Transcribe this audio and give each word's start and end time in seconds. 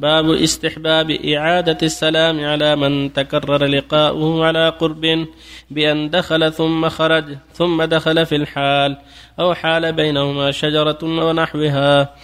باب 0.00 0.30
استحباب 0.30 1.10
إعادة 1.10 1.78
السلام 1.82 2.44
على 2.44 2.76
من 2.76 3.12
تكرر 3.12 3.64
لقاؤه 3.66 4.46
على 4.46 4.68
قرب 4.68 5.26
بأن 5.70 6.10
دخل 6.10 6.52
ثم 6.52 6.88
خرج 6.88 7.24
ثم 7.54 7.82
دخل 7.82 8.26
في 8.26 8.36
الحال 8.36 8.96
أو 9.40 9.54
حال 9.54 9.92
بينهما 9.92 10.50
شجرة 10.50 10.98
ونحوها. 11.02 12.14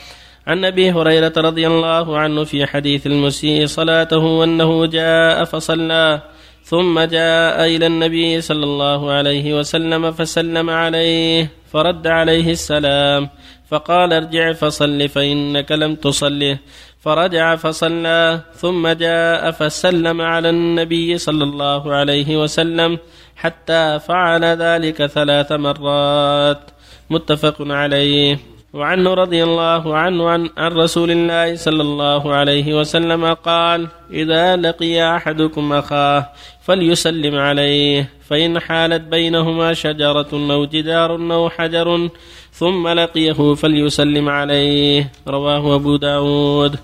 عن 0.46 0.64
أبي 0.64 0.92
هريرة 0.92 1.32
رضي 1.36 1.66
الله 1.66 2.18
عنه 2.18 2.44
في 2.44 2.66
حديث 2.66 3.06
المسيء 3.06 3.66
صلاته 3.66 4.44
أنه 4.44 4.86
جاء 4.86 5.44
فصلى 5.44 6.22
ثم 6.64 7.00
جاء 7.00 7.66
إلى 7.66 7.86
النبي 7.86 8.40
صلى 8.40 8.64
الله 8.64 9.10
عليه 9.12 9.54
وسلم 9.58 10.12
فسلم 10.12 10.70
عليه 10.70 11.50
فرد 11.72 12.06
عليه 12.06 12.50
السلام 12.50 13.28
فقال 13.68 14.12
ارجع 14.12 14.52
فصل 14.52 15.08
فإنك 15.08 15.72
لم 15.72 15.94
تصله 15.94 16.58
فرجع 17.06 17.56
فصلى 17.56 18.40
ثم 18.54 18.88
جاء 18.88 19.50
فسلم 19.50 20.20
على 20.20 20.50
النبي 20.50 21.18
صلى 21.18 21.44
الله 21.44 21.94
عليه 21.94 22.42
وسلم 22.42 22.98
حتى 23.36 23.98
فعل 23.98 24.44
ذلك 24.44 25.06
ثلاث 25.06 25.52
مرات. 25.52 26.70
متفق 27.10 27.56
عليه. 27.60 28.55
وعنه 28.72 29.14
رضي 29.14 29.44
الله 29.44 29.96
عنه 29.96 30.28
عن, 30.28 30.50
عن 30.56 30.72
رسول 30.72 31.10
الله 31.10 31.56
صلى 31.56 31.82
الله 31.82 32.34
عليه 32.34 32.74
وسلم 32.74 33.34
قال 33.34 33.88
إذا 34.10 34.56
لقي 34.56 35.16
أحدكم 35.16 35.72
أخاه 35.72 36.28
فليسلم 36.62 37.38
عليه 37.38 38.10
فإن 38.28 38.60
حالت 38.60 39.02
بينهما 39.02 39.74
شجرة 39.74 40.28
أو 40.32 40.64
جدار 40.64 41.14
أو 41.14 41.50
حجر 41.50 42.08
ثم 42.52 42.88
لقيه 42.88 43.54
فليسلم 43.54 44.28
عليه. 44.28 45.12
رواه 45.28 45.74
أبو 45.74 45.96
داود. 45.96 46.76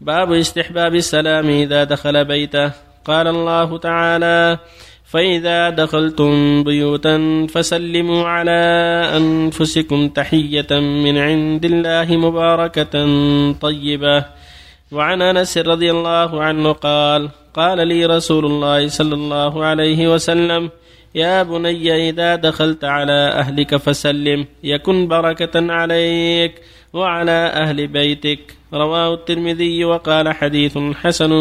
باب 0.00 0.32
استحباب 0.32 0.94
السلام 0.94 1.48
إذا 1.48 1.84
دخل 1.84 2.24
بيته. 2.24 2.72
قال 3.04 3.26
الله 3.26 3.78
تعالى 3.78 4.58
فإذا 5.06 5.70
دخلتم 5.70 6.62
بيوتا 6.62 7.46
فسلموا 7.50 8.24
على 8.24 8.60
أنفسكم 9.16 10.08
تحية 10.08 10.66
من 10.70 11.18
عند 11.18 11.64
الله 11.64 12.16
مباركة 12.16 12.94
طيبة. 13.52 14.24
وعن 14.92 15.22
أنس 15.22 15.58
رضي 15.58 15.90
الله 15.90 16.42
عنه 16.42 16.72
قال 16.72 17.28
قال 17.54 17.88
لي 17.88 18.06
رسول 18.06 18.46
الله 18.46 18.88
صلى 18.88 19.14
الله 19.14 19.64
عليه 19.64 20.14
وسلم 20.14 20.70
يا 21.14 21.42
بني 21.42 22.08
إذا 22.08 22.36
دخلت 22.36 22.84
على 22.84 23.28
أهلك 23.28 23.76
فسلم 23.76 24.46
يكن 24.64 25.08
بركة 25.08 25.72
عليك 25.72 26.52
وعلى 26.92 27.52
أهل 27.54 27.86
بيتك. 27.86 28.38
رواه 28.74 29.14
الترمذي 29.14 29.84
وقال 29.84 30.34
حديث 30.34 30.78
حسن 30.78 31.32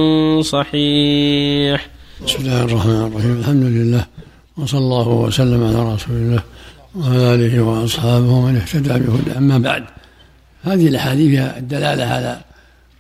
صحيح. 0.42 1.95
بسم 2.24 2.38
الله 2.40 2.64
الرحمن 2.64 3.02
الرحيم. 3.08 3.40
الحمد 3.40 3.64
لله 3.64 4.06
وصلى 4.58 4.80
الله 4.80 5.08
وسلم 5.08 5.64
على 5.64 5.94
رسول 5.94 6.16
الله 6.16 6.44
وعلى 6.96 7.34
آله 7.36 7.62
وأصحابه 7.62 8.30
ومن 8.30 8.56
اهتدى 8.56 9.00
بهدى 9.00 9.38
أما 9.38 9.58
بعد 9.58 9.84
هذه 10.64 10.88
الأحاديث 10.88 11.30
فيها 11.30 11.58
الدلالة 11.58 12.06
على 12.06 12.42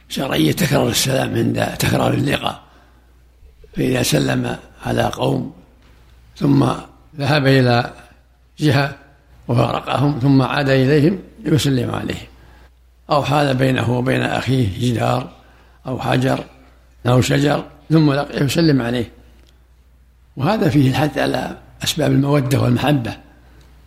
شرعية 0.09 0.52
تكرار 0.52 0.89
السلام 0.89 1.35
عند 1.35 1.66
تكرار 1.80 2.13
اللقاء. 2.13 2.61
فإذا 3.75 4.03
سلم 4.03 4.57
على 4.85 5.03
قوم 5.03 5.53
ثم 6.38 6.66
ذهب 7.19 7.47
إلى 7.47 7.94
جهة 8.59 8.95
وفارقهم 9.47 10.19
ثم 10.19 10.41
عاد 10.41 10.69
إليهم 10.69 11.19
يسلم 11.45 11.95
عليهم. 11.95 12.27
أو 13.09 13.23
حال 13.23 13.53
بينه 13.55 13.97
وبين 13.97 14.22
أخيه 14.22 14.91
جدار 14.91 15.29
أو 15.88 16.00
حجر 16.00 16.44
أو 17.07 17.22
شجر 17.22 17.63
ثم 17.89 18.14
لقيه 18.14 18.44
يسلم 18.44 18.81
عليه. 18.81 19.11
وهذا 20.38 20.69
فيه 20.69 20.89
الحث 20.89 21.17
على 21.17 21.58
أسباب 21.83 22.11
المودة 22.11 22.61
والمحبة 22.61 23.17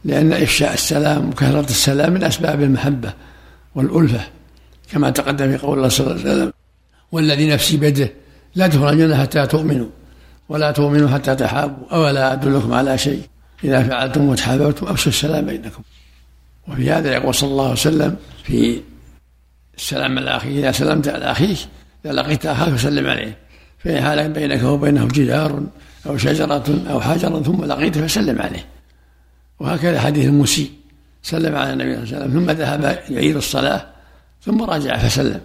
لأن 0.04 0.32
إفشاء 0.32 0.74
السلام 0.74 1.28
وكثرة 1.28 1.70
السلام 1.70 2.12
من 2.12 2.24
أسباب 2.24 2.62
المحبة 2.62 3.12
والألفة 3.74 4.20
كما 4.92 5.10
تقدم 5.10 5.56
في 5.56 5.56
قول 5.56 5.78
الله 5.78 5.88
صلى 5.88 6.06
الله 6.06 6.20
عليه 6.20 6.30
وسلم 6.30 6.52
والذي 7.12 7.50
نفسي 7.50 7.76
بيده 7.76 8.12
لا 8.54 8.66
تخرجون 8.66 9.16
حتى 9.16 9.46
تؤمنوا 9.46 9.88
ولا 10.48 10.70
تؤمنوا 10.70 11.08
حتى 11.08 11.34
تحابوا 11.34 11.86
أولا 11.92 12.32
أدلكم 12.32 12.72
على 12.72 12.98
شيء؟ 12.98 13.22
إذا 13.64 13.82
فعلتم 13.82 14.28
وتحاببتم 14.28 14.86
أفشوا 14.86 15.12
السلام 15.12 15.46
بينكم. 15.46 15.82
وفي 16.68 16.90
هذا 16.90 17.12
يقول 17.12 17.34
صلى 17.34 17.50
الله 17.50 17.64
عليه 17.64 17.72
وسلم 17.72 18.16
في 18.44 18.80
السلام 19.76 20.18
على 20.18 20.36
أخيه 20.36 20.58
إذا 20.60 20.72
سلمت 20.72 21.08
على 21.08 21.24
أخيك 21.24 21.58
إذا 22.04 22.12
لقيت 22.12 22.46
أخاك 22.46 22.68
فسلم 22.68 23.06
عليه. 23.06 23.36
فإن 23.78 24.02
حال 24.02 24.32
بينك 24.32 24.62
وبينه 24.62 25.08
جدار 25.08 25.62
أو 26.06 26.16
شجرة 26.16 26.84
أو 26.90 27.00
حجر 27.00 27.42
ثم 27.42 27.64
لقيته 27.64 28.06
فسلم 28.06 28.42
عليه. 28.42 28.66
وهكذا 29.60 30.00
حديث 30.00 30.26
المسيء 30.26 30.70
سلم 31.22 31.56
على 31.56 31.72
النبي 31.72 31.94
صلى 31.94 32.02
الله 32.04 32.14
عليه 32.14 32.26
وسلم. 32.26 32.40
ثم 32.40 32.50
ذهب 32.50 33.02
يعيد 33.10 33.36
الصلاة. 33.36 33.86
ثم 34.42 34.62
رجع 34.62 34.98
فسلم. 34.98 35.40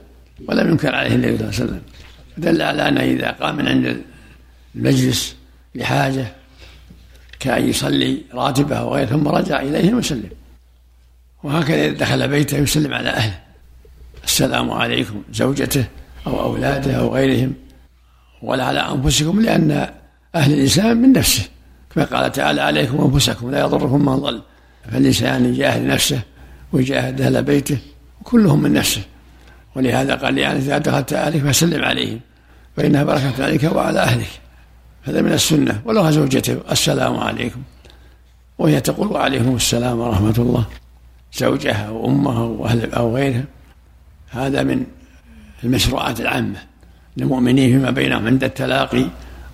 ولم 0.47 0.69
ينكر 0.69 0.95
عليه 0.95 1.16
النبي 1.16 1.38
صلى 1.38 1.47
الله 1.47 1.55
عليه 1.59 1.66
وسلم. 1.66 1.81
دل 2.38 2.61
على 2.61 2.88
أنه 2.88 3.01
إذا 3.01 3.31
قام 3.31 3.55
من 3.55 3.67
عند 3.67 4.01
المجلس 4.75 5.35
لحاجة 5.75 6.25
كأن 7.39 7.69
يصلي 7.69 8.21
راتبه 8.33 8.75
أو 8.75 8.95
غيره 8.95 9.05
ثم 9.05 9.27
رجع 9.27 9.61
إليهم 9.61 9.97
وسلم. 9.97 10.29
وهكذا 11.44 11.85
إذا 11.85 11.97
دخل 11.97 12.27
بيته 12.27 12.57
يسلم 12.57 12.94
على 12.94 13.09
أهله. 13.09 13.39
السلام 14.23 14.71
عليكم 14.71 15.23
زوجته 15.33 15.85
أو 16.27 16.41
أولاده 16.41 16.94
أو 16.94 17.15
غيرهم. 17.15 17.53
ولا 18.44 18.64
على 18.66 18.80
أنفسكم 18.80 19.42
لأن 19.42 19.90
أهل 20.36 20.54
الإسلام 20.54 20.98
من 20.98 21.14
نفسه. 21.14 21.44
كما 21.96 22.06
قال 22.06 22.31
تعالى 22.31 22.62
عليكم 22.62 23.12
أنفسكم 23.14 23.52
لا 23.52 23.59
يضركم 23.59 24.06
من 24.06 24.16
ضل. 24.16 24.42
فالإنسان 24.92 25.46
يجاهد 25.46 25.86
نفسه 25.86 26.22
ويجاهد 26.72 27.22
أهل 27.22 27.44
بيته 27.44 27.78
وكلهم 28.22 28.62
من 28.62 28.74
نفسه. 28.74 29.02
ولهذا 29.76 30.16
قال 30.16 30.38
يعني 30.38 30.59
إذا 30.59 30.78
دخلت 30.78 31.14
أهلك 31.14 31.42
فسلم 31.42 31.84
عليهم 31.84 32.20
فإنها 32.78 33.04
بركة 33.04 33.44
عليك 33.44 33.64
وعلى 33.64 34.00
أهلك. 34.00 34.30
هذا 35.04 35.22
من 35.22 35.31
السنة. 35.34 35.81
ولو 35.86 36.12
زوجته 36.12 36.58
السلام 36.72 37.18
عليكم. 37.18 37.62
وهي 38.58 38.81
تقول 38.81 39.08
وعليكم 39.08 39.56
السلام 39.56 40.00
ورحمة 40.00 40.36
الله. 40.38 40.66
زوجها 41.34 41.88
أو 41.88 42.08
أمها 42.08 42.44
أو, 42.44 42.66
أهل 42.66 42.94
أو 42.94 43.16
غيرها. 43.16 43.44
هذا 44.30 44.64
من 44.64 44.86
المشروعات 45.64 46.22
العامة. 46.22 46.72
للمؤمنين 47.18 47.72
فيما 47.72 47.91
بينهم 47.91 48.28
عند 48.28 48.44
التلاقي 48.44 49.06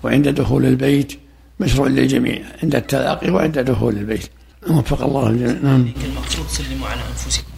وعند 0.02 0.28
دخول 0.28 0.66
البيت 0.66 1.18
مشروع 1.60 1.88
للجميع 1.88 2.42
عند 2.62 2.74
التلاقي 2.74 3.30
وعند 3.30 3.58
دخول 3.58 3.96
البيت. 3.96 4.28
وفق 4.68 5.02
الله 5.02 5.28
الجميع. 5.28 5.62
نعم. 5.62 5.92
المقصود 6.04 6.46
سلموا 6.48 6.88
على 6.88 7.00
أنفسكم. 7.10 7.52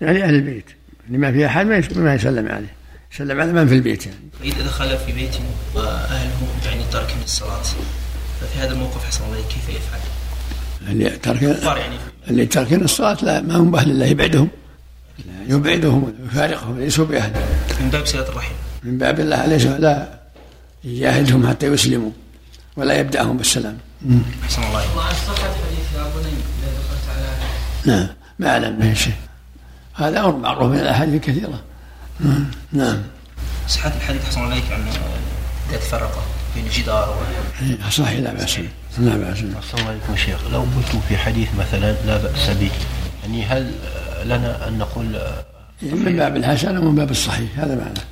يعني 0.00 0.24
أهل 0.24 0.34
البيت. 0.34 0.64
اللي 1.06 1.18
ما 1.18 1.32
في 1.32 1.46
احد 1.46 1.66
ما 1.66 2.14
يسلم 2.14 2.48
عليه. 2.48 2.74
يسلم 3.14 3.40
على 3.40 3.52
من 3.52 3.66
في 3.68 3.74
البيت 3.74 4.06
يعني. 4.06 4.18
واذا 4.40 4.64
دخل 4.64 4.98
في 4.98 5.12
بيت 5.12 5.34
وأهله 5.74 6.30
يعني 6.64 6.82
تاركين 6.92 7.22
الصلاة 7.24 7.62
ففي 8.40 8.58
هذا 8.58 8.72
الموقف 8.72 9.04
حسن 9.04 9.24
الله 9.24 9.36
كيف 9.36 9.68
يفعل؟ 9.68 10.00
اللي 10.90 11.10
ترك 11.10 11.42
يعني. 11.42 11.96
اللي 12.30 12.46
تاركين 12.46 12.84
الصلاة 12.84 13.24
لا 13.24 13.40
ما 13.40 13.56
هم 13.56 13.70
بأهل 13.70 13.90
الله 13.90 14.06
يبعدهم. 14.06 14.48
يبعدهم 15.48 16.12
ويفارقهم 16.22 16.80
ليسوا 16.80 17.04
باهل 17.04 17.32
من 17.80 17.90
باب 17.90 18.06
صله 18.06 18.28
الرحم 18.28 18.54
من 18.82 18.98
باب 18.98 19.20
الله 19.20 19.46
ليس 19.46 19.66
لا 19.66 20.18
يجاهدهم 20.84 21.48
حتى 21.48 21.66
يسلموا 21.66 22.10
ولا 22.76 22.98
يبدأهم 22.98 23.36
بالسلام. 23.36 23.78
أحسن 24.44 24.62
الله 24.62 24.82
صحة 25.26 25.34
حديث 25.34 25.86
يا 25.96 26.02
بني 26.02 26.32
إذا 26.32 26.70
دخلت 26.78 27.06
على 27.10 27.26
نعم 27.84 28.08
ما 28.38 28.48
أعلم 28.48 28.78
به 28.78 28.94
شيء. 28.94 29.14
هذا 29.94 30.20
أمر 30.20 30.36
معروف 30.36 30.72
من 30.72 30.78
الأحاديث 30.78 31.14
الكثيرة. 31.14 31.62
نعم. 32.72 33.02
صحة 33.68 33.92
الحديث 33.96 34.24
أحسن 34.24 34.40
الله 34.40 34.52
عليك 34.52 34.72
أنه 34.72 34.92
إذا 35.70 35.78
تفرق 35.78 36.24
بين 36.54 36.68
جدار 36.68 37.10
و... 37.10 37.14
إيه، 37.62 37.90
صحيح 37.90 38.20
لا 38.20 38.32
بأس 38.32 38.58
لا 38.98 39.16
بأس 39.16 39.38
أحسن 39.38 39.78
الله 39.78 39.88
عليكم 39.88 40.16
شيخ. 40.16 40.38
لو 40.52 40.60
قلت 40.60 41.02
في 41.08 41.16
حديث 41.16 41.48
مثلا 41.58 41.92
لا 42.06 42.16
بأس 42.16 42.50
به 42.50 42.70
يعني 43.22 43.44
هل 43.44 43.72
لنا 44.24 44.68
أن 44.68 44.78
نقول 44.78 45.20
من 45.82 46.16
باب 46.16 46.36
الحسن 46.36 46.78
ومن 46.78 46.94
باب 46.94 47.10
الصحيح 47.10 47.58
هذا 47.58 47.74
معناه. 47.74 48.04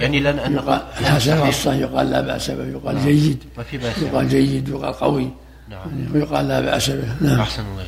يعني 0.00 0.20
لن 0.20 0.38
أن 0.38 0.52
يقال 0.54 0.82
الحسن 1.00 1.38
والصحيح 1.38 1.80
يقال 1.80 2.10
لا 2.10 2.20
بأس 2.20 2.50
به 2.50 2.64
يقال 2.64 2.94
نعم. 2.96 3.04
جيد 3.04 3.44
يقال 4.02 4.28
جيد 4.28 4.70
ويقال 4.70 4.92
قوي. 4.92 5.30
نعم. 5.70 6.14
ويقال 6.14 6.48
لا 6.48 6.60
بأس 6.60 6.90
به. 6.90 7.14
نعم. 7.20 7.40
أحسن 7.40 7.62
الله 7.62 7.84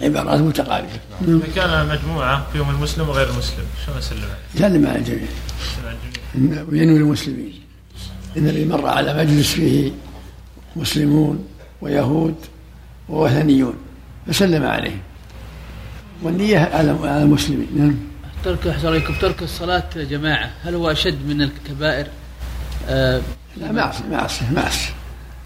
عبارات 0.00 0.40
متقاربة 0.40 0.88
نعم. 1.26 1.36
إذا 1.36 1.54
كان 1.54 1.88
مجموعة 1.88 2.46
فيهم 2.52 2.70
المسلم 2.70 3.08
وغير 3.08 3.30
المسلم 3.30 3.64
شلون 3.86 3.98
أسلم 3.98 4.18
عليه؟ 4.18 4.68
سلم 4.68 4.86
على 4.86 4.98
الجميع. 4.98 5.28
وينوي 6.70 6.96
المسلمين. 6.96 7.60
إن 8.36 8.48
الذي 8.48 8.64
مر 8.64 8.86
على 8.86 9.14
مجلس 9.14 9.52
فيه 9.52 9.90
مسلمون 10.76 11.44
ويهود 11.80 12.34
ووثنيون 13.08 13.74
فسلم 14.26 14.64
عليهم. 14.64 15.00
والنية 16.22 16.58
على 16.58 17.22
المسلمين. 17.22 17.68
نعم. 17.76 18.09
ترك 18.44 18.66
أحسن 18.66 18.86
عليكم. 18.86 19.14
ترك 19.20 19.42
الصلاة 19.42 19.84
جماعة. 19.96 20.50
هل 20.64 20.74
هو 20.74 20.90
أشد 20.90 21.26
من 21.26 21.42
الكبائر؟ 21.42 22.06
آه 22.88 23.20
لا 23.56 23.72
معصية 23.72 24.04
معصية 24.04 24.50
معصية 24.52 24.90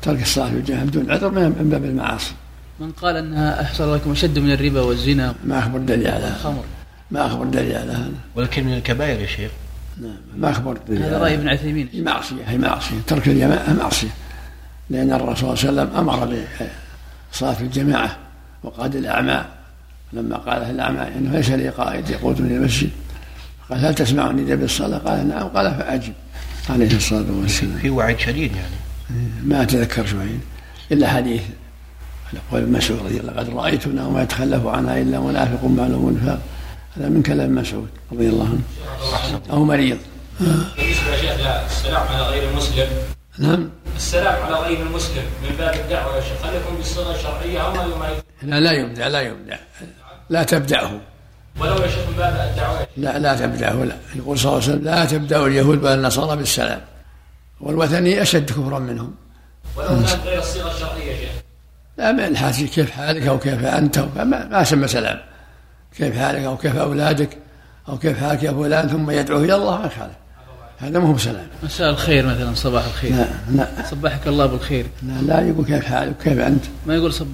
ترك 0.03 0.23
الصلاة 0.23 0.51
في 0.51 0.57
الجامع 0.57 0.83
بدون 0.83 1.11
عذر 1.11 1.31
من 1.31 1.69
باب 1.71 1.85
المعاصي. 1.85 2.33
من 2.81 2.93
قال 2.93 3.17
أنها 3.17 3.63
أحسن 3.63 3.91
عليكم 3.91 4.11
أشد 4.11 4.39
من 4.39 4.53
الربا 4.53 4.81
والزنا. 4.81 5.35
ما 5.45 5.59
أخبر 5.59 5.79
دليل 5.79 6.07
على 6.07 6.25
هذا. 6.25 6.55
ما 7.11 7.27
أخبر 7.27 7.45
دليل 7.45 7.77
على 7.77 7.93
هذا. 7.93 8.13
ولكن 8.35 8.65
من 8.65 8.75
الكبائر 8.75 9.21
يا 9.21 9.27
شيخ. 9.27 9.51
نعم 10.03 10.17
ما 10.37 10.51
أخبر 10.51 10.79
دليل 10.89 11.03
هذا 11.03 11.15
على 11.15 11.25
رأي. 11.25 11.35
ابن 11.35 11.49
عثيمين. 11.49 11.89
هي 11.93 12.01
معصية 12.01 12.45
هي 12.47 12.59
معصية. 12.59 12.97
ترك 13.07 13.29
الجماعة 13.29 13.73
معصية. 13.73 14.09
لأن 14.91 15.13
الرسول 15.13 15.59
صلى 15.59 15.71
الله 15.71 15.83
عليه 15.83 15.93
وسلم 15.93 16.09
أمر 16.09 16.37
بصلاة 17.33 17.61
الجماعة 17.61 18.17
وقاد 18.63 18.97
الأعمى. 18.97 19.45
لما 20.15 20.37
قال 20.37 20.63
الأعمى 20.63 21.01
إنه 21.19 21.33
ليس 21.33 21.51
لي 21.51 21.69
قائد 21.69 22.11
يقودني 22.11 22.57
المسجد 22.57 22.91
قال 23.71 23.79
هل 23.79 23.95
تسمعني 23.95 24.43
ندى 24.43 24.57
بالصلاة؟ 24.57 24.99
قال 24.99 25.29
نعم. 25.29 25.49
قال 25.49 25.75
فأجب 25.75 26.13
عليه 26.71 26.97
الصلاة 26.97 27.33
والسلام. 27.41 27.79
في 27.79 27.91
وعيد 27.91 28.19
شديد 28.19 28.53
يعني. 28.57 28.75
ما 29.45 29.63
أتذكر 29.63 30.07
شوي. 30.07 30.39
إلا 30.93 31.09
حديث 31.09 31.43
قول 32.53 32.63
ابن 32.63 32.73
مسعود 32.73 33.01
رضي 33.07 33.21
الله 33.21 33.33
قد 33.33 33.49
رأيتنا 33.49 34.07
وما 34.07 34.23
يتخلف 34.23 34.67
عنها 34.67 34.99
إلا 35.03 35.21
منافق 35.21 35.65
معلوم 35.65 36.09
النفاق 36.09 36.41
هذا 36.97 37.09
من 37.09 37.23
كلام 37.23 37.55
مسعود 37.55 37.89
رضي 38.13 38.29
الله 38.29 38.49
عنه. 38.49 39.41
أو 39.51 39.65
مريض. 39.65 39.99
بالنسبة 40.41 41.15
يا 41.25 41.67
السلام 41.67 42.07
على 42.07 42.23
غير 42.23 42.51
المسلم. 42.51 42.87
نعم. 43.39 43.69
السلام 43.97 44.43
على 44.43 44.55
غير 44.55 44.83
المسلم 44.83 45.25
من 45.43 45.57
باب 45.59 45.75
الدعوة 45.75 46.17
يا 46.17 46.21
شيخ. 46.21 46.47
هل 46.47 46.55
يكون 46.57 46.77
بالصيغه 46.77 47.15
الشرعية 47.15 47.59
أو 47.59 47.73
ما 47.73 48.09
لا 48.43 48.61
لا 48.61 48.73
يبدع 48.73 49.07
لا 49.07 49.21
يبدع 49.21 49.57
لا 50.31 50.43
تبدعه 50.43 51.01
ولو 51.61 51.77
يا 51.77 51.89
شيخ 51.89 52.09
من 52.09 52.17
باب 52.17 52.51
الدعوة. 52.51 52.81
يا 52.81 52.87
شيخ. 52.87 52.89
لا 52.97 53.19
لا 53.19 53.37
تبدعه 53.37 53.85
لا 53.85 53.97
يقول 54.15 54.39
صلى 54.39 54.53
الله 54.53 54.63
عليه 54.63 54.73
وسلم 54.73 54.85
لا 54.85 55.05
تبدأ 55.05 55.47
اليهود 55.47 55.85
ولا 55.85 55.95
النصارى 55.95 56.37
بالسلام. 56.37 56.81
والوثني 57.61 58.23
أشد 58.23 58.51
كفرا 58.51 58.79
منهم. 58.79 59.15
ولو 59.77 59.89
كانت 59.89 60.19
غير 60.25 60.39
الصيغة 60.39 60.75
الشرعية 60.75 61.13
يا 61.13 61.17
شيخ. 61.17 61.31
لا 61.99 62.13
من 62.13 62.21
الحاجة 62.21 62.65
كيف 62.65 62.91
حالك 62.91 63.27
أو 63.27 63.39
كيف 63.39 63.65
أنت 63.65 63.99
أو 63.99 64.09
ما, 64.17 64.25
ما 64.25 64.65
سمى 64.65 64.89
سلام. 64.89 65.21
كيف 65.97 66.19
حالك 66.19 66.45
أو 66.45 66.57
كيف 66.57 66.77
أولادك 66.77 67.39
أو 67.89 67.99
كيف 67.99 68.19
حالك 68.19 68.43
يا 68.43 68.53
فلان 68.53 68.89
ثم 68.89 69.11
يدعو 69.11 69.39
إلى 69.45 69.55
الله 69.55 69.79
ما 69.79 69.87
يخالف. 69.87 70.15
هذا 70.79 70.99
مو 70.99 71.13
بسلام. 71.13 71.47
مساء 71.63 71.91
الخير 71.91 72.27
مثلا 72.27 72.55
صباح 72.55 72.85
الخير. 72.85 73.11
لا 73.11 73.27
لا 73.51 73.69
صبحك 73.91 74.29
الله 74.29 74.47
بالخير. 74.47 74.87
لا, 75.03 75.13
لا 75.13 75.49
يقول 75.49 75.65
كيف 75.65 75.85
حالك 75.85 76.17
كيف 76.25 76.39
أنت. 76.39 76.65
ما 76.87 76.95
يقول 76.95 77.13
صب 77.13 77.27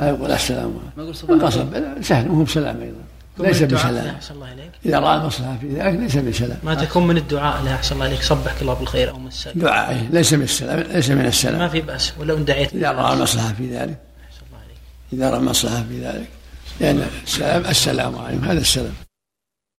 لا 0.00 0.08
يقول 0.08 0.32
السلام 0.32 0.80
ما 0.96 1.04
الخير 1.04 1.30
انقصب 1.30 1.66
سهل 2.02 2.28
مو 2.28 2.42
بسلام 2.44 2.80
أيضا. 2.80 2.98
ليس 3.38 3.62
بسلام. 3.62 4.16
الله 4.30 4.46
عليك 4.46 4.70
إذا 4.86 4.98
رأى 4.98 5.16
المصلحة 5.16 5.56
في 5.60 5.68
ذلك 5.68 6.00
ليس 6.00 6.16
بسلام. 6.16 6.58
ما 6.64 6.74
تكون 6.74 7.06
من 7.06 7.16
الدعاء 7.16 7.62
له 7.62 7.74
أحسن 7.74 7.94
الله 7.94 8.04
عليك 8.04 8.22
صبحك 8.22 8.62
الله 8.62 8.74
بالخير 8.74 9.10
أو 9.10 9.18
مساك 9.18 9.56
دعاء 9.56 10.06
ليس 10.10 10.32
من 10.32 10.42
السلام 10.42 10.80
ليس 10.80 11.10
من 11.10 11.16
ما 11.16 11.28
السلام 11.28 11.68
في 11.68 11.80
بأس 11.80 12.12
ولو 12.18 12.36
إن 12.36 12.44
دعيت. 12.44 12.74
إذا 12.74 12.92
رأى 12.92 13.14
المصلحة 13.14 13.52
في 13.52 13.66
ذلك. 13.76 13.98
أحسن 14.30 14.42
الله 14.46 14.58
عليك 14.64 14.78
إذا 15.12 15.30
رأى 15.30 15.38
المصلحة 15.38 15.82
في 15.88 16.04
ذلك. 16.04 16.28
لأن 16.80 17.06
السلام 17.26 17.64
السلام 17.64 18.18
عليكم 18.18 18.44
هذا 18.44 18.60
السلام. 18.60 19.09